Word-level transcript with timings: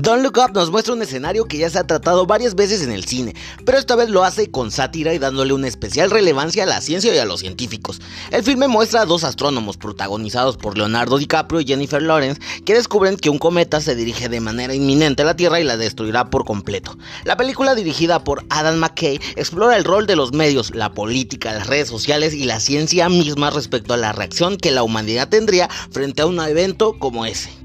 Don't 0.00 0.22
Look 0.22 0.38
Up 0.38 0.54
nos 0.54 0.70
muestra 0.70 0.94
un 0.94 1.02
escenario 1.02 1.46
que 1.46 1.58
ya 1.58 1.68
se 1.68 1.76
ha 1.76 1.84
tratado 1.84 2.24
varias 2.24 2.54
veces 2.54 2.82
en 2.82 2.92
el 2.92 3.04
cine, 3.04 3.34
pero 3.64 3.78
esta 3.78 3.96
vez 3.96 4.08
lo 4.10 4.22
hace 4.22 4.48
con 4.48 4.70
sátira 4.70 5.12
y 5.12 5.18
dándole 5.18 5.54
una 5.54 5.66
especial 5.66 6.08
relevancia 6.08 6.62
a 6.62 6.66
la 6.66 6.80
ciencia 6.80 7.12
y 7.12 7.18
a 7.18 7.24
los 7.24 7.40
científicos. 7.40 8.00
El 8.30 8.44
filme 8.44 8.68
muestra 8.68 9.00
a 9.00 9.06
dos 9.06 9.24
astrónomos 9.24 9.76
protagonizados 9.76 10.56
por 10.56 10.78
Leonardo 10.78 11.18
DiCaprio 11.18 11.60
y 11.60 11.66
Jennifer 11.66 12.00
Lawrence 12.00 12.40
que 12.64 12.74
descubren 12.74 13.16
que 13.16 13.28
un 13.28 13.40
cometa 13.40 13.80
se 13.80 13.96
dirige 13.96 14.28
de 14.28 14.40
manera 14.40 14.72
inminente 14.72 15.22
a 15.22 15.26
la 15.26 15.34
Tierra 15.34 15.58
y 15.58 15.64
la 15.64 15.76
destruirá 15.76 16.30
por 16.30 16.44
completo. 16.44 16.96
La 17.24 17.36
película 17.36 17.74
dirigida 17.74 18.22
por 18.22 18.44
Adam 18.50 18.76
McKay 18.76 19.18
explora 19.34 19.76
el 19.76 19.82
rol 19.82 20.06
de 20.06 20.14
los 20.14 20.32
medios, 20.32 20.76
la 20.76 20.92
política, 20.92 21.54
las 21.54 21.66
redes 21.66 21.88
sociales 21.88 22.34
y 22.34 22.44
la 22.44 22.60
ciencia 22.60 23.08
misma 23.08 23.50
respecto 23.50 23.94
a 23.94 23.96
la 23.96 24.12
reacción 24.12 24.58
que 24.58 24.70
la 24.70 24.84
humanidad 24.84 25.28
tendría 25.28 25.68
frente 25.90 26.22
a 26.22 26.26
un 26.26 26.38
evento 26.38 26.96
como 27.00 27.26
ese. 27.26 27.57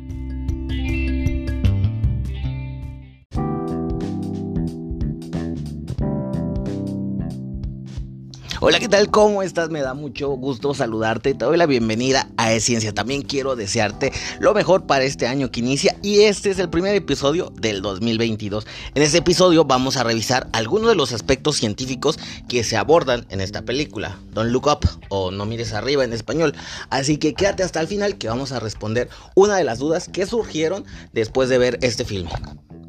Hola, 8.66 8.80
¿qué 8.80 8.88
tal? 8.88 9.12
¿Cómo 9.12 9.44
estás? 9.44 9.72
Me 9.72 9.82
da 9.82 9.94
mucho 9.94 10.30
gusto 10.30 10.74
saludarte. 10.74 11.34
Te 11.34 11.44
doy 11.44 11.58
la 11.58 11.66
bienvenida 11.66 12.30
a 12.38 12.54
Esciencia. 12.54 12.94
También 12.94 13.22
quiero 13.22 13.58
desearte 13.58 14.14
lo 14.40 14.54
mejor 14.54 14.86
para 14.86 15.04
este 15.04 15.28
año 15.28 15.52
que 15.52 15.60
inicia 15.60 15.98
y 16.02 16.22
este 16.22 16.50
es 16.50 16.60
el 16.60 16.70
primer 16.70 16.96
episodio 16.96 17.52
del 17.60 17.82
2022. 17.82 18.66
En 18.96 19.04
este 19.04 19.18
episodio 19.18 19.66
vamos 19.66 19.98
a 19.98 20.06
revisar 20.06 20.48
algunos 20.54 20.88
de 20.88 20.96
los 20.96 21.12
aspectos 21.12 21.58
científicos 21.58 22.18
que 22.48 22.64
se 22.64 22.78
abordan 22.78 23.26
en 23.28 23.42
esta 23.42 23.64
película. 23.64 24.18
Don't 24.32 24.52
look 24.52 24.68
up 24.68 24.88
o 25.10 25.30
no 25.30 25.46
mires 25.46 25.74
arriba 25.74 26.06
en 26.06 26.14
español. 26.14 26.56
Así 26.90 27.18
que 27.18 27.34
quédate 27.34 27.64
hasta 27.64 27.82
el 27.82 27.90
final 27.90 28.18
que 28.18 28.30
vamos 28.30 28.54
a 28.54 28.62
responder 28.62 29.10
una 29.36 29.58
de 29.58 29.66
las 29.66 29.80
dudas 29.80 30.08
que 30.08 30.26
surgieron 30.26 30.86
después 31.12 31.50
de 31.50 31.58
ver 31.58 31.80
este 31.82 32.06
filme. 32.06 32.30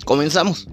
Comenzamos. 0.04 0.68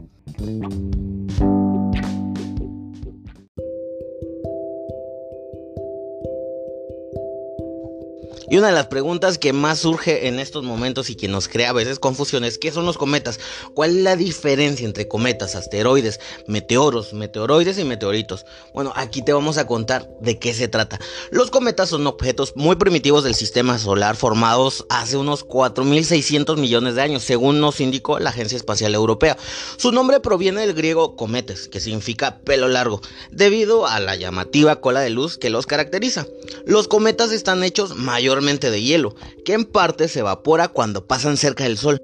Y 8.50 8.58
una 8.58 8.68
de 8.68 8.74
las 8.74 8.88
preguntas 8.88 9.38
que 9.38 9.54
más 9.54 9.80
surge 9.80 10.28
en 10.28 10.40
estos 10.40 10.64
momentos 10.64 11.10
y 11.10 11.16
que 11.16 11.28
nos 11.28 11.48
crea 11.48 11.70
a 11.70 11.74
veces 11.74 12.00
confusión 12.00 12.44
es 12.44 12.58
¿qué 12.58 12.72
son 12.72 12.86
los 12.86 12.98
cometas? 12.98 13.40
¿Cuál 13.74 13.98
es 13.98 14.04
la 14.04 14.16
diferencia 14.16 14.86
entre 14.86 15.08
cometas, 15.08 15.56
asteroides, 15.56 16.20
meteoros, 16.48 17.14
meteoroides 17.14 17.78
y 17.78 17.84
meteoritos? 17.84 18.46
Bueno, 18.74 18.94
aquí 18.96 19.22
te 19.22 19.34
vamos 19.34 19.58
a 19.58 19.68
contar 19.68 20.10
de 20.20 20.40
qué 20.40 20.54
se 20.54 20.68
trata. 20.68 21.00
Los 21.32 21.52
cometas 21.52 21.90
son 21.90 22.08
objetos 22.08 22.54
muy 22.56 22.76
primitivos 22.76 23.24
del 23.24 23.36
sistema 23.36 23.78
solar 23.78 24.16
formados 24.16 24.86
hace 24.90 25.18
unos 25.18 25.46
4.600 25.46 26.58
millones 26.58 26.96
de 26.96 27.02
años, 27.02 27.24
según 27.24 27.60
nos 27.60 27.80
indicó 27.80 28.20
la 28.20 28.32
Agencia 28.32 28.56
Espacial 28.56 28.96
Europea. 28.96 29.38
Su 29.78 29.92
nombre 29.92 30.20
proviene 30.20 30.62
del 30.62 30.74
griego 30.74 31.16
cometes, 31.16 31.68
que 31.68 31.80
significa 31.80 32.40
pelo 32.40 32.68
largo, 32.68 33.02
debido 33.32 33.88
a 33.88 34.00
la 34.00 34.16
llamativa 34.16 34.82
cola 34.82 35.02
de 35.02 35.10
luz 35.10 35.38
que 35.38 35.50
los 35.50 35.66
caracteriza. 35.66 36.28
Los 36.66 36.88
cometas 36.88 37.32
están 37.32 37.64
hechos 37.64 37.96
de 38.40 38.82
hielo, 38.82 39.16
que 39.44 39.54
en 39.54 39.66
parte 39.66 40.08
se 40.08 40.20
evapora 40.20 40.70
cuando 40.70 41.06
pasan 41.06 41.38
cerca 41.38 41.66
del 41.66 41.78
Sol. 41.78 42.02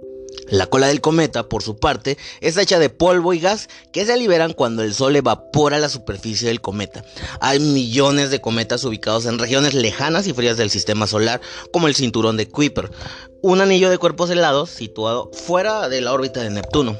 La 0.49 0.67
cola 0.67 0.87
del 0.87 1.01
cometa, 1.01 1.49
por 1.49 1.63
su 1.63 1.77
parte, 1.77 2.17
está 2.41 2.61
hecha 2.61 2.79
de 2.79 2.89
polvo 2.89 3.33
y 3.33 3.39
gas 3.39 3.69
que 3.91 4.05
se 4.05 4.17
liberan 4.17 4.53
cuando 4.53 4.83
el 4.83 4.93
Sol 4.93 5.15
evapora 5.15 5.79
la 5.79 5.89
superficie 5.89 6.47
del 6.47 6.61
cometa. 6.61 7.03
Hay 7.39 7.59
millones 7.59 8.29
de 8.29 8.41
cometas 8.41 8.83
ubicados 8.83 9.25
en 9.25 9.39
regiones 9.39 9.73
lejanas 9.73 10.27
y 10.27 10.33
frías 10.33 10.57
del 10.57 10.69
sistema 10.69 11.07
solar, 11.07 11.41
como 11.71 11.87
el 11.87 11.95
cinturón 11.95 12.37
de 12.37 12.49
Kuiper, 12.49 12.91
un 13.41 13.61
anillo 13.61 13.89
de 13.89 13.97
cuerpos 13.97 14.29
helados 14.29 14.69
situado 14.69 15.31
fuera 15.33 15.89
de 15.89 16.01
la 16.01 16.13
órbita 16.13 16.41
de 16.41 16.49
Neptuno. 16.49 16.97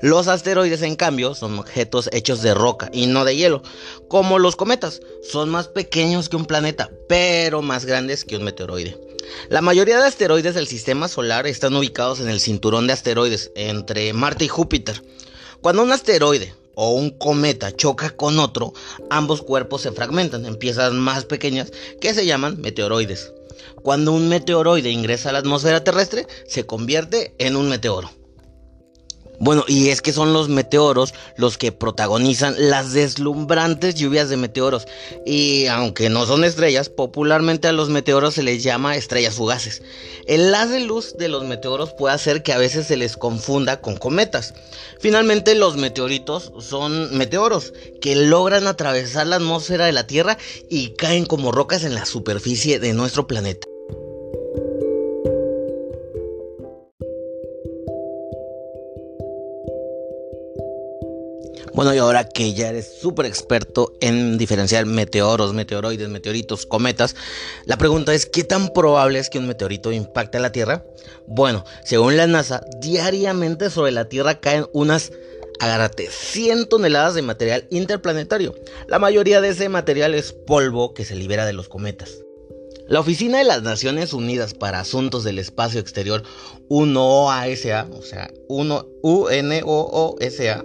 Los 0.00 0.28
asteroides, 0.28 0.82
en 0.82 0.96
cambio, 0.96 1.34
son 1.34 1.58
objetos 1.58 2.08
hechos 2.12 2.42
de 2.42 2.54
roca 2.54 2.90
y 2.92 3.06
no 3.06 3.24
de 3.24 3.36
hielo, 3.36 3.62
como 4.08 4.38
los 4.38 4.56
cometas. 4.56 5.00
Son 5.22 5.48
más 5.48 5.68
pequeños 5.68 6.28
que 6.28 6.36
un 6.36 6.46
planeta, 6.46 6.90
pero 7.08 7.62
más 7.62 7.84
grandes 7.84 8.24
que 8.24 8.36
un 8.36 8.44
meteoroide. 8.44 8.98
La 9.48 9.62
mayoría 9.62 9.98
de 10.00 10.06
asteroides 10.06 10.54
del 10.54 10.66
sistema 10.66 11.08
solar 11.08 11.46
están 11.46 11.76
ubicados 11.76 12.20
en 12.20 12.28
el 12.28 12.40
cinturón 12.40 12.86
de 12.86 12.92
asteroides 12.92 13.52
entre 13.54 14.12
Marte 14.12 14.44
y 14.44 14.48
Júpiter. 14.48 15.02
Cuando 15.60 15.82
un 15.82 15.92
asteroide 15.92 16.54
o 16.74 16.90
un 16.90 17.10
cometa 17.10 17.74
choca 17.74 18.10
con 18.10 18.38
otro, 18.38 18.72
ambos 19.10 19.42
cuerpos 19.42 19.82
se 19.82 19.92
fragmentan 19.92 20.46
en 20.46 20.56
piezas 20.56 20.92
más 20.92 21.24
pequeñas 21.24 21.70
que 22.00 22.14
se 22.14 22.26
llaman 22.26 22.60
meteoroides. 22.60 23.32
Cuando 23.82 24.12
un 24.12 24.28
meteoroide 24.28 24.90
ingresa 24.90 25.30
a 25.30 25.32
la 25.32 25.38
atmósfera 25.40 25.84
terrestre, 25.84 26.26
se 26.46 26.66
convierte 26.66 27.34
en 27.38 27.56
un 27.56 27.68
meteoro. 27.68 28.10
Bueno, 29.42 29.64
y 29.66 29.88
es 29.88 30.02
que 30.02 30.12
son 30.12 30.32
los 30.32 30.48
meteoros 30.48 31.14
los 31.34 31.58
que 31.58 31.72
protagonizan 31.72 32.54
las 32.58 32.92
deslumbrantes 32.92 33.96
lluvias 33.96 34.28
de 34.28 34.36
meteoros. 34.36 34.86
Y 35.26 35.66
aunque 35.66 36.10
no 36.10 36.26
son 36.26 36.44
estrellas, 36.44 36.88
popularmente 36.88 37.66
a 37.66 37.72
los 37.72 37.88
meteoros 37.88 38.34
se 38.34 38.44
les 38.44 38.62
llama 38.62 38.94
estrellas 38.94 39.34
fugaces. 39.34 39.82
El 40.28 40.54
haz 40.54 40.70
de 40.70 40.78
luz 40.78 41.16
de 41.18 41.26
los 41.26 41.42
meteoros 41.42 41.92
puede 41.92 42.14
hacer 42.14 42.44
que 42.44 42.52
a 42.52 42.58
veces 42.58 42.86
se 42.86 42.96
les 42.96 43.16
confunda 43.16 43.80
con 43.80 43.96
cometas. 43.96 44.54
Finalmente, 45.00 45.56
los 45.56 45.76
meteoritos 45.76 46.52
son 46.60 47.12
meteoros 47.18 47.72
que 48.00 48.14
logran 48.14 48.68
atravesar 48.68 49.26
la 49.26 49.36
atmósfera 49.36 49.86
de 49.86 49.92
la 49.92 50.06
Tierra 50.06 50.38
y 50.70 50.90
caen 50.90 51.26
como 51.26 51.50
rocas 51.50 51.82
en 51.82 51.96
la 51.96 52.04
superficie 52.04 52.78
de 52.78 52.92
nuestro 52.92 53.26
planeta. 53.26 53.71
Bueno, 61.74 61.94
y 61.94 61.98
ahora 61.98 62.28
que 62.28 62.52
ya 62.52 62.68
eres 62.68 63.00
súper 63.00 63.24
experto 63.24 63.94
en 64.00 64.36
diferenciar 64.36 64.84
meteoros, 64.84 65.54
meteoroides, 65.54 66.10
meteoritos, 66.10 66.66
cometas, 66.66 67.16
la 67.64 67.78
pregunta 67.78 68.12
es, 68.12 68.26
¿qué 68.26 68.44
tan 68.44 68.74
probable 68.74 69.18
es 69.18 69.30
que 69.30 69.38
un 69.38 69.46
meteorito 69.46 69.90
impacte 69.90 70.36
a 70.36 70.40
la 70.40 70.52
Tierra? 70.52 70.84
Bueno, 71.26 71.64
según 71.82 72.18
la 72.18 72.26
NASA, 72.26 72.62
diariamente 72.80 73.70
sobre 73.70 73.92
la 73.92 74.10
Tierra 74.10 74.38
caen 74.38 74.66
unas, 74.74 75.12
agárrate, 75.60 76.10
100 76.10 76.68
toneladas 76.68 77.14
de 77.14 77.22
material 77.22 77.66
interplanetario. 77.70 78.54
La 78.86 78.98
mayoría 78.98 79.40
de 79.40 79.48
ese 79.48 79.70
material 79.70 80.14
es 80.14 80.32
polvo 80.32 80.92
que 80.92 81.06
se 81.06 81.14
libera 81.14 81.46
de 81.46 81.54
los 81.54 81.68
cometas. 81.68 82.18
La 82.88 83.00
Oficina 83.00 83.38
de 83.38 83.44
las 83.44 83.62
Naciones 83.62 84.12
Unidas 84.12 84.52
para 84.52 84.80
Asuntos 84.80 85.24
del 85.24 85.38
Espacio 85.38 85.80
Exterior, 85.80 86.22
UNOASA, 86.68 87.88
o 87.90 88.02
sea, 88.02 88.30
UNOOSA, 88.48 90.64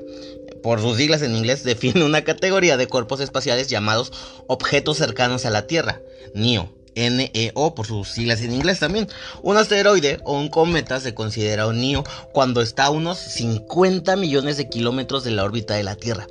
por 0.61 0.81
sus 0.81 0.97
siglas 0.97 1.21
en 1.21 1.35
inglés, 1.35 1.63
define 1.63 2.03
una 2.03 2.23
categoría 2.23 2.77
de 2.77 2.87
cuerpos 2.87 3.19
espaciales 3.19 3.67
llamados 3.67 4.11
objetos 4.47 4.97
cercanos 4.97 5.45
a 5.45 5.49
la 5.49 5.67
Tierra, 5.67 6.01
NEO. 6.33 6.73
NEO 6.95 7.75
por 7.75 7.85
sus 7.85 8.09
siglas 8.09 8.41
en 8.41 8.53
inglés 8.53 8.79
también. 8.79 9.07
Un 9.43 9.57
asteroide 9.57 10.19
o 10.23 10.33
un 10.33 10.49
cometa 10.49 10.99
se 10.99 11.13
considera 11.13 11.67
un 11.67 11.79
NEO 11.79 12.03
cuando 12.31 12.61
está 12.61 12.85
a 12.85 12.89
unos 12.89 13.19
50 13.19 14.15
millones 14.15 14.57
de 14.57 14.67
kilómetros 14.67 15.23
de 15.23 15.31
la 15.31 15.43
órbita 15.43 15.75
de 15.75 15.83
la 15.83 15.95
Tierra. 15.95 16.27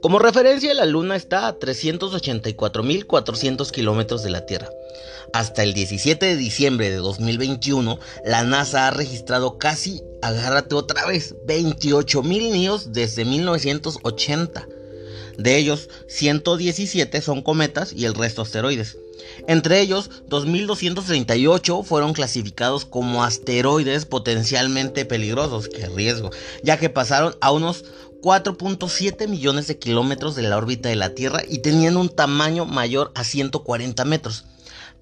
Como 0.00 0.20
referencia, 0.20 0.72
la 0.74 0.84
Luna 0.84 1.16
está 1.16 1.48
a 1.48 1.58
384.400 1.58 3.70
kilómetros 3.72 4.22
de 4.22 4.30
la 4.30 4.46
Tierra. 4.46 4.70
Hasta 5.32 5.64
el 5.64 5.74
17 5.74 6.24
de 6.24 6.36
diciembre 6.36 6.88
de 6.88 6.96
2021, 6.96 7.98
la 8.24 8.44
NASA 8.44 8.86
ha 8.86 8.92
registrado 8.92 9.58
casi, 9.58 10.00
agárrate 10.22 10.76
otra 10.76 11.04
vez, 11.06 11.34
28 11.46 12.22
mil 12.22 12.52
niños 12.52 12.92
desde 12.92 13.24
1980. 13.24 14.68
De 15.36 15.56
ellos, 15.56 15.88
117 16.06 17.20
son 17.20 17.42
cometas 17.42 17.92
y 17.92 18.04
el 18.04 18.14
resto 18.14 18.42
asteroides. 18.42 18.98
Entre 19.46 19.80
ellos, 19.80 20.10
2.238 20.28 21.84
fueron 21.84 22.12
clasificados 22.12 22.84
como 22.84 23.24
asteroides 23.24 24.04
potencialmente 24.04 25.04
peligrosos, 25.04 25.68
qué 25.68 25.88
riesgo, 25.88 26.30
ya 26.62 26.78
que 26.78 26.88
pasaron 26.88 27.36
a 27.40 27.50
unos 27.50 27.84
4.7 28.22 29.28
millones 29.28 29.66
de 29.66 29.78
kilómetros 29.78 30.34
de 30.34 30.42
la 30.42 30.56
órbita 30.56 30.88
de 30.88 30.96
la 30.96 31.14
Tierra 31.14 31.42
y 31.48 31.58
tenían 31.58 31.96
un 31.96 32.08
tamaño 32.08 32.64
mayor 32.64 33.12
a 33.14 33.24
140 33.24 34.04
metros 34.04 34.44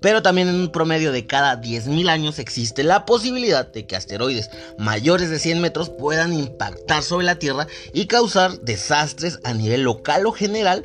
pero 0.01 0.23
también 0.23 0.49
en 0.49 0.57
un 0.57 0.71
promedio 0.71 1.13
de 1.13 1.27
cada 1.27 1.61
10.000 1.61 2.09
años 2.09 2.39
existe 2.39 2.85
la 2.85 3.07
posibilidad 3.07 3.67
de 3.67 3.87
que 3.87 3.97
asteroides 3.97 4.51
mayores 4.79 5.31
de 5.31 5.39
100 5.39 5.61
metros 5.61 5.91
puedan 5.91 6.33
impactar 6.33 7.03
sobre 7.03 7.27
la 7.27 7.39
Tierra 7.39 7.67
y 7.93 8.07
causar 8.07 8.61
desastres 8.61 9.41
a 9.45 9.55
nivel 9.55 9.83
local 9.83 10.27
o 10.27 10.33
general 10.33 10.85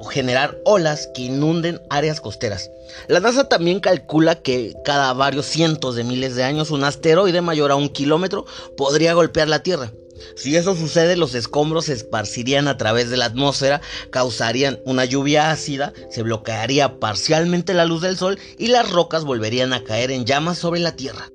o 0.00 0.04
generar 0.04 0.58
olas 0.64 1.08
que 1.14 1.22
inunden 1.22 1.80
áreas 1.88 2.20
costeras. 2.20 2.70
La 3.06 3.20
NASA 3.20 3.48
también 3.48 3.80
calcula 3.80 4.36
que 4.36 4.74
cada 4.84 5.12
varios 5.12 5.46
cientos 5.46 5.94
de 5.94 6.04
miles 6.04 6.34
de 6.34 6.44
años 6.44 6.70
un 6.70 6.84
asteroide 6.84 7.40
mayor 7.40 7.70
a 7.70 7.76
un 7.76 7.88
kilómetro 7.88 8.44
podría 8.76 9.14
golpear 9.14 9.48
la 9.48 9.62
Tierra. 9.62 9.92
Si 10.36 10.56
eso 10.56 10.74
sucede, 10.74 11.16
los 11.16 11.34
escombros 11.34 11.86
se 11.86 11.94
esparcirían 11.94 12.68
a 12.68 12.76
través 12.76 13.10
de 13.10 13.16
la 13.16 13.26
atmósfera, 13.26 13.80
causarían 14.10 14.80
una 14.84 15.04
lluvia 15.04 15.50
ácida, 15.50 15.92
se 16.10 16.22
bloquearía 16.22 16.98
parcialmente 17.00 17.74
la 17.74 17.84
luz 17.84 18.02
del 18.02 18.16
sol 18.16 18.38
y 18.58 18.68
las 18.68 18.90
rocas 18.90 19.24
volverían 19.24 19.72
a 19.72 19.84
caer 19.84 20.10
en 20.10 20.24
llamas 20.24 20.58
sobre 20.58 20.80
la 20.80 20.96
Tierra. 20.96 21.28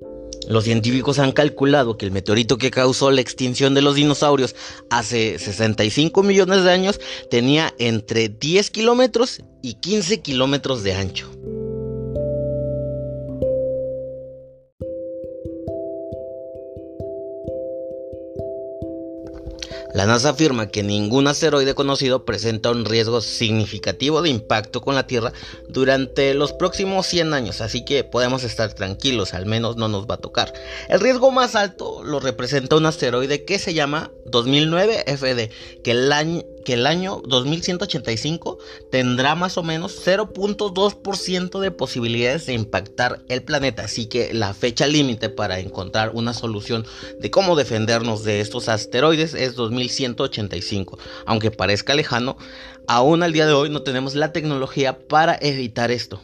Los 0.46 0.64
científicos 0.64 1.18
han 1.18 1.32
calculado 1.32 1.96
que 1.96 2.04
el 2.04 2.12
meteorito 2.12 2.58
que 2.58 2.70
causó 2.70 3.10
la 3.10 3.22
extinción 3.22 3.72
de 3.74 3.80
los 3.80 3.94
dinosaurios 3.94 4.54
hace 4.90 5.38
65 5.38 6.22
millones 6.22 6.64
de 6.64 6.70
años 6.70 7.00
tenía 7.30 7.72
entre 7.78 8.28
10 8.28 8.70
kilómetros 8.70 9.42
y 9.62 9.74
15 9.74 10.20
kilómetros 10.20 10.82
de 10.82 10.94
ancho. 10.94 11.30
La 19.94 20.06
NASA 20.06 20.30
afirma 20.30 20.66
que 20.66 20.82
ningún 20.82 21.28
asteroide 21.28 21.76
conocido 21.76 22.24
presenta 22.24 22.72
un 22.72 22.84
riesgo 22.84 23.20
significativo 23.20 24.22
de 24.22 24.28
impacto 24.28 24.80
con 24.80 24.96
la 24.96 25.06
Tierra 25.06 25.32
durante 25.68 26.34
los 26.34 26.52
próximos 26.52 27.06
100 27.06 27.32
años, 27.32 27.60
así 27.60 27.84
que 27.84 28.02
podemos 28.02 28.42
estar 28.42 28.72
tranquilos, 28.72 29.34
al 29.34 29.46
menos 29.46 29.76
no 29.76 29.86
nos 29.86 30.06
va 30.06 30.16
a 30.16 30.20
tocar. 30.20 30.52
El 30.88 30.98
riesgo 30.98 31.30
más 31.30 31.54
alto 31.54 32.02
lo 32.02 32.18
representa 32.18 32.74
un 32.74 32.86
asteroide 32.86 33.44
que 33.44 33.60
se 33.60 33.72
llama 33.72 34.10
2009 34.26 35.04
FD, 35.06 35.50
que 35.84 35.90
el 35.92 36.10
año, 36.10 36.42
que 36.64 36.74
el 36.74 36.86
año 36.86 37.22
2185 37.26 38.58
tendrá 38.90 39.34
más 39.34 39.58
o 39.58 39.62
menos 39.62 40.04
0.2% 40.04 41.60
de 41.60 41.70
posibilidades 41.70 42.46
de 42.46 42.54
impactar 42.54 43.22
el 43.28 43.42
planeta. 43.42 43.84
Así 43.84 44.06
que 44.06 44.34
la 44.34 44.54
fecha 44.54 44.86
límite 44.86 45.28
para 45.28 45.60
encontrar 45.60 46.10
una 46.14 46.34
solución 46.34 46.84
de 47.20 47.30
cómo 47.30 47.56
defendernos 47.56 48.24
de 48.24 48.40
estos 48.40 48.68
asteroides 48.68 49.34
es 49.34 49.54
2185. 49.54 50.98
Aunque 51.26 51.50
parezca 51.50 51.94
lejano, 51.94 52.36
aún 52.88 53.22
al 53.22 53.32
día 53.32 53.46
de 53.46 53.52
hoy 53.52 53.70
no 53.70 53.82
tenemos 53.82 54.14
la 54.14 54.32
tecnología 54.32 54.98
para 55.06 55.38
evitar 55.40 55.90
esto. 55.90 56.20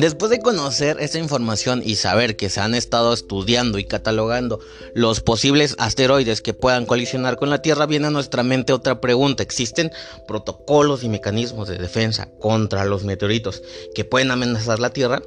Después 0.00 0.30
de 0.30 0.40
conocer 0.40 0.96
esta 0.98 1.18
información 1.18 1.82
y 1.84 1.96
saber 1.96 2.36
que 2.36 2.48
se 2.48 2.60
han 2.60 2.74
estado 2.74 3.12
estudiando 3.12 3.78
y 3.78 3.84
catalogando 3.84 4.58
los 4.94 5.20
posibles 5.20 5.76
asteroides 5.78 6.40
que 6.40 6.54
puedan 6.54 6.86
colisionar 6.86 7.36
con 7.36 7.50
la 7.50 7.60
Tierra, 7.60 7.84
viene 7.84 8.06
a 8.06 8.10
nuestra 8.10 8.42
mente 8.42 8.72
otra 8.72 9.02
pregunta. 9.02 9.42
¿Existen 9.42 9.92
protocolos 10.26 11.04
y 11.04 11.10
mecanismos 11.10 11.68
de 11.68 11.76
defensa 11.76 12.30
contra 12.38 12.86
los 12.86 13.04
meteoritos 13.04 13.62
que 13.94 14.06
pueden 14.06 14.30
amenazar 14.30 14.78
la 14.78 14.88
Tierra? 14.88 15.20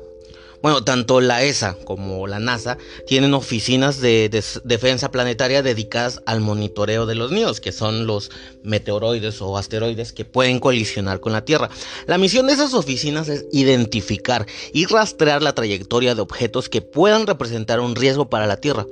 Bueno, 0.63 0.81
tanto 0.81 1.19
la 1.19 1.44
ESA 1.44 1.75
como 1.83 2.25
la 2.25 2.39
NASA 2.39 2.77
tienen 3.06 3.33
oficinas 3.33 4.00
de, 4.00 4.30
defensa 4.63 5.12
planetaria 5.12 5.62
dedicadas 5.62 6.21
al 6.25 6.39
monitoreo 6.39 7.06
de 7.06 7.15
los 7.15 7.33
nidos, 7.33 7.60
que 7.60 7.74
son 7.74 8.07
los 8.07 8.31
meteoroides 8.63 9.42
o 9.42 9.57
asteroides 9.57 10.13
que 10.13 10.24
pueden 10.24 10.62
colisionar 10.62 11.19
con 11.19 11.33
la 11.33 11.44
Tierra. 11.44 11.69
La 12.07 12.18
misión 12.18 12.48
de 12.48 12.54
esas 12.54 12.74
oficinas 12.74 13.27
es 13.27 13.45
identificar 13.51 14.45
y 14.71 14.86
rastrear 14.86 15.42
la 15.42 15.54
trayectoria 15.54 16.15
de 16.15 16.21
objetos 16.21 16.69
que 16.69 16.81
puedan 16.81 17.27
representar 17.27 17.81
un 17.81 17.98
riesgo 17.98 18.30
para 18.30 18.48
la 18.48 18.56
Tierra, 18.56 18.88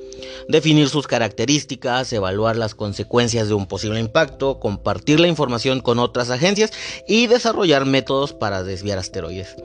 definir 0.49 0.89
sus 0.89 1.07
características, 1.07 2.11
evaluar 2.11 2.57
las 2.57 2.75
consecuencias 2.75 3.47
de 3.47 3.53
un 3.53 3.65
posible 3.65 4.01
impacto, 4.01 4.59
compartir 4.59 5.21
la 5.21 5.29
información 5.29 5.79
con 5.79 5.99
otras 5.99 6.31
agencias 6.31 6.73
y 7.07 7.27
desarrollar 7.27 7.85
métodos 7.85 8.33
para 8.33 8.61
desviar 8.61 8.97
asteroides. 8.97 9.55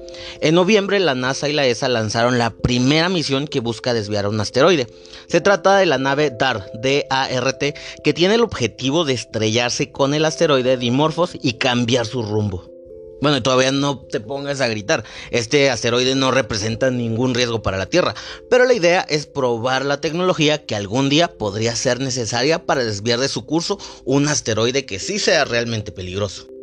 En 0.40 0.54
noviembre, 0.54 1.00
la 1.00 1.16
NASA 1.16 1.48
y 1.48 1.52
la 1.52 1.66
ESA 1.66 1.95
lanzaron 1.96 2.38
la 2.38 2.50
primera 2.50 3.08
misión 3.08 3.48
que 3.48 3.60
busca 3.60 3.94
desviar 3.94 4.26
a 4.26 4.28
un 4.28 4.40
asteroide. 4.40 4.86
Se 5.28 5.40
trata 5.40 5.78
de 5.78 5.86
la 5.86 5.98
nave 5.98 6.30
DART, 6.30 6.72
D-A-R-T, 6.74 7.74
que 8.04 8.12
tiene 8.12 8.34
el 8.34 8.42
objetivo 8.42 9.04
de 9.04 9.14
estrellarse 9.14 9.90
con 9.90 10.12
el 10.12 10.24
asteroide 10.24 10.76
Dimorphos 10.76 11.36
y 11.40 11.54
cambiar 11.54 12.06
su 12.06 12.22
rumbo. 12.22 12.70
Bueno, 13.22 13.42
todavía 13.42 13.72
no 13.72 14.00
te 14.00 14.20
pongas 14.20 14.60
a 14.60 14.68
gritar. 14.68 15.02
Este 15.30 15.70
asteroide 15.70 16.14
no 16.14 16.30
representa 16.32 16.90
ningún 16.90 17.34
riesgo 17.34 17.62
para 17.62 17.78
la 17.78 17.86
Tierra, 17.86 18.14
pero 18.50 18.66
la 18.66 18.74
idea 18.74 19.00
es 19.08 19.26
probar 19.26 19.86
la 19.86 20.02
tecnología 20.02 20.66
que 20.66 20.76
algún 20.76 21.08
día 21.08 21.28
podría 21.28 21.74
ser 21.76 21.98
necesaria 21.98 22.66
para 22.66 22.84
desviar 22.84 23.18
de 23.18 23.28
su 23.28 23.46
curso 23.46 23.78
un 24.04 24.28
asteroide 24.28 24.84
que 24.84 24.98
sí 24.98 25.18
sea 25.18 25.46
realmente 25.46 25.92
peligroso. 25.92 26.55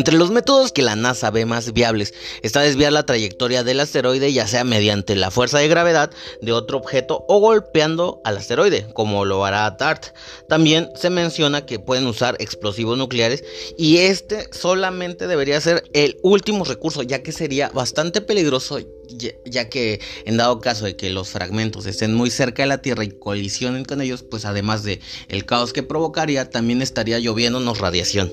Entre 0.00 0.16
los 0.16 0.30
métodos 0.30 0.72
que 0.72 0.80
la 0.80 0.96
NASA 0.96 1.30
ve 1.30 1.44
más 1.44 1.74
viables 1.74 2.14
está 2.40 2.62
desviar 2.62 2.90
la 2.90 3.04
trayectoria 3.04 3.64
del 3.64 3.80
asteroide 3.80 4.32
ya 4.32 4.46
sea 4.46 4.64
mediante 4.64 5.14
la 5.14 5.30
fuerza 5.30 5.58
de 5.58 5.68
gravedad 5.68 6.10
de 6.40 6.52
otro 6.52 6.78
objeto 6.78 7.26
o 7.28 7.38
golpeando 7.38 8.22
al 8.24 8.38
asteroide, 8.38 8.86
como 8.94 9.26
lo 9.26 9.44
hará 9.44 9.70
DART. 9.78 10.16
También 10.48 10.88
se 10.94 11.10
menciona 11.10 11.66
que 11.66 11.80
pueden 11.80 12.06
usar 12.06 12.34
explosivos 12.38 12.96
nucleares 12.96 13.44
y 13.76 13.98
este 13.98 14.48
solamente 14.52 15.26
debería 15.26 15.60
ser 15.60 15.84
el 15.92 16.16
último 16.22 16.64
recurso, 16.64 17.02
ya 17.02 17.22
que 17.22 17.32
sería 17.32 17.68
bastante 17.68 18.22
peligroso 18.22 18.78
ya 19.44 19.68
que 19.68 20.00
en 20.24 20.38
dado 20.38 20.60
caso 20.60 20.86
de 20.86 20.96
que 20.96 21.10
los 21.10 21.28
fragmentos 21.28 21.84
estén 21.84 22.14
muy 22.14 22.30
cerca 22.30 22.62
de 22.62 22.68
la 22.68 22.80
Tierra 22.80 23.04
y 23.04 23.10
colisionen 23.10 23.84
con 23.84 24.00
ellos, 24.00 24.22
pues 24.22 24.46
además 24.46 24.82
de 24.82 24.98
el 25.28 25.44
caos 25.44 25.74
que 25.74 25.82
provocaría, 25.82 26.48
también 26.48 26.80
estaría 26.80 27.18
lloviéndonos 27.18 27.80
radiación. 27.80 28.32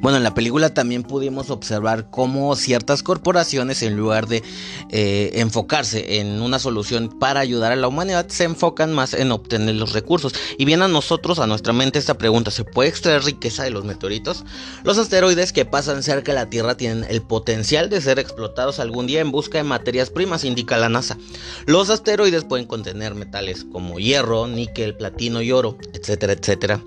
Bueno, 0.00 0.16
en 0.16 0.24
la 0.24 0.32
película 0.32 0.72
también 0.72 1.02
pudimos 1.02 1.50
observar 1.50 2.08
cómo 2.10 2.56
ciertas 2.56 3.02
corporaciones, 3.02 3.82
en 3.82 3.96
lugar 3.96 4.28
de 4.28 4.42
eh, 4.88 5.32
enfocarse 5.34 6.20
en 6.20 6.40
una 6.40 6.58
solución 6.58 7.18
para 7.18 7.40
ayudar 7.40 7.72
a 7.72 7.76
la 7.76 7.86
humanidad, 7.86 8.26
se 8.28 8.44
enfocan 8.44 8.94
más 8.94 9.12
en 9.12 9.30
obtener 9.30 9.74
los 9.74 9.92
recursos. 9.92 10.32
Y 10.56 10.64
viene 10.64 10.84
a 10.84 10.88
nosotros, 10.88 11.38
a 11.38 11.46
nuestra 11.46 11.74
mente, 11.74 11.98
esta 11.98 12.16
pregunta: 12.16 12.50
¿se 12.50 12.64
puede 12.64 12.88
extraer 12.88 13.24
riqueza 13.24 13.62
de 13.62 13.70
los 13.70 13.84
meteoritos? 13.84 14.46
Los 14.84 14.96
asteroides 14.96 15.52
que 15.52 15.66
pasan 15.66 16.02
cerca 16.02 16.32
de 16.32 16.38
la 16.38 16.48
Tierra 16.48 16.78
tienen 16.78 17.04
el 17.10 17.20
potencial 17.20 17.90
de 17.90 18.00
ser 18.00 18.18
explotados 18.18 18.80
algún 18.80 19.06
día 19.06 19.20
en 19.20 19.30
busca 19.30 19.58
de 19.58 19.64
materias 19.64 20.08
primas, 20.08 20.44
indica 20.44 20.78
la 20.78 20.88
NASA. 20.88 21.18
Los 21.66 21.90
asteroides 21.90 22.44
pueden 22.44 22.64
contener 22.64 23.14
metales 23.14 23.66
como 23.70 23.98
hierro, 23.98 24.46
níquel, 24.46 24.96
platino 24.96 25.42
y 25.42 25.52
oro, 25.52 25.76
etcétera, 25.92 26.32
etcétera, 26.32 26.80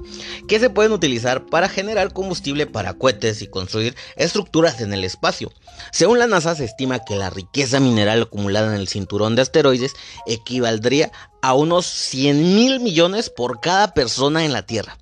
que 0.48 0.60
se 0.60 0.72
pueden 0.72 0.94
utilizar 0.94 1.46
para 1.46 1.70
generar 1.70 2.12
combustible 2.12 2.66
para 2.66 2.96
y 3.42 3.48
construir 3.48 3.96
estructuras 4.16 4.80
en 4.80 4.94
el 4.94 5.04
espacio. 5.04 5.52
Según 5.92 6.20
la 6.20 6.28
NASA, 6.28 6.56
se 6.56 6.64
estima 6.64 7.04
que 7.04 7.16
la 7.16 7.30
riqueza 7.30 7.82
mineral 7.82 8.22
acumulada 8.22 8.74
en 8.74 8.80
el 8.80 8.88
cinturón 8.88 9.36
de 9.36 9.42
asteroides 9.42 9.94
equivaldría 10.26 11.12
a 11.42 11.54
unos 11.54 11.86
100 11.86 12.56
mil 12.56 12.80
millones 12.80 13.30
por 13.30 13.60
cada 13.60 13.94
persona 13.94 14.46
en 14.46 14.54
la 14.54 14.66
Tierra. 14.66 14.98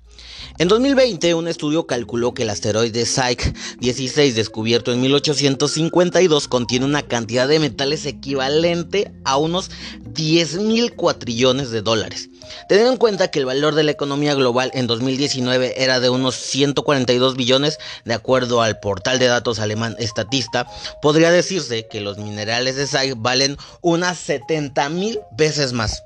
En 0.58 0.68
2020, 0.68 1.34
un 1.34 1.48
estudio 1.48 1.86
calculó 1.86 2.34
que 2.34 2.42
el 2.42 2.50
asteroide 2.50 3.06
Psyche 3.06 3.54
16, 3.80 4.34
descubierto 4.34 4.92
en 4.92 5.00
1852, 5.00 6.46
contiene 6.46 6.84
una 6.84 7.02
cantidad 7.02 7.48
de 7.48 7.58
metales 7.58 8.04
equivalente 8.04 9.10
a 9.24 9.38
unos 9.38 9.70
10 10.00 10.58
mil 10.58 10.94
cuatrillones 10.94 11.70
de 11.70 11.80
dólares. 11.80 12.28
Teniendo 12.68 12.92
en 12.92 12.98
cuenta 12.98 13.28
que 13.28 13.38
el 13.38 13.46
valor 13.46 13.74
de 13.74 13.82
la 13.82 13.92
economía 13.92 14.34
global 14.34 14.70
en 14.74 14.86
2019 14.86 15.82
era 15.82 16.00
de 16.00 16.10
unos 16.10 16.34
142 16.34 17.34
billones, 17.34 17.78
de 18.04 18.14
acuerdo 18.14 18.60
al 18.60 18.78
portal 18.78 19.18
de 19.18 19.26
datos 19.26 19.58
alemán 19.58 19.96
Statista, 20.00 20.66
podría 21.00 21.30
decirse 21.30 21.88
que 21.88 22.02
los 22.02 22.18
minerales 22.18 22.76
de 22.76 22.86
Psyche 22.86 23.14
valen 23.16 23.56
unas 23.80 24.18
70 24.18 24.88
mil 24.90 25.18
veces 25.32 25.72
más. 25.72 26.02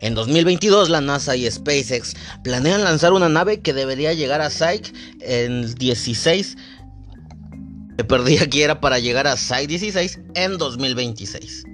En 0.00 0.14
2022 0.14 0.90
la 0.90 1.00
NASA 1.00 1.36
y 1.36 1.50
SpaceX 1.50 2.14
planean 2.42 2.84
lanzar 2.84 3.12
una 3.12 3.28
nave 3.28 3.60
que 3.60 3.72
debería 3.72 4.12
llegar 4.12 4.40
a 4.40 4.50
Psyche 4.50 4.92
en 5.20 5.74
16 5.74 6.56
me 7.98 8.04
perdí 8.04 8.38
aquí 8.38 8.62
era 8.62 8.80
para 8.80 9.00
llegar 9.00 9.26
a 9.26 9.36
Psyche 9.36 9.66
16 9.66 10.20
en 10.34 10.56
2026. 10.56 11.64